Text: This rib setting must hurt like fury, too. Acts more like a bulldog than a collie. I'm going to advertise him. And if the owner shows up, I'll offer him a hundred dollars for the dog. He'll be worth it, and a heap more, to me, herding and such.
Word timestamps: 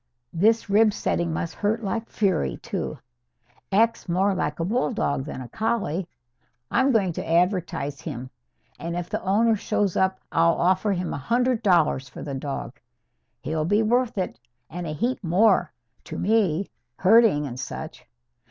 This 0.33 0.67
rib 0.67 0.93
setting 0.93 1.31
must 1.31 1.53
hurt 1.53 1.83
like 1.83 2.09
fury, 2.09 2.57
too. 2.57 2.97
Acts 3.71 4.09
more 4.09 4.33
like 4.33 4.59
a 4.59 4.65
bulldog 4.65 5.25
than 5.25 5.41
a 5.43 5.47
collie. 5.49 6.07
I'm 6.71 6.91
going 6.91 7.13
to 7.13 7.29
advertise 7.31 8.01
him. 8.01 8.31
And 8.79 8.95
if 8.95 9.11
the 9.11 9.21
owner 9.21 9.55
shows 9.55 9.95
up, 9.95 10.19
I'll 10.31 10.55
offer 10.55 10.91
him 10.93 11.13
a 11.13 11.17
hundred 11.19 11.61
dollars 11.61 12.09
for 12.09 12.23
the 12.23 12.33
dog. 12.33 12.79
He'll 13.41 13.63
be 13.65 13.83
worth 13.83 14.17
it, 14.17 14.39
and 14.71 14.87
a 14.87 14.91
heap 14.93 15.23
more, 15.23 15.71
to 16.05 16.17
me, 16.17 16.71
herding 16.97 17.45
and 17.45 17.59
such. 17.59 18.07